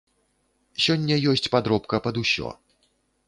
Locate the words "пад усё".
2.07-2.49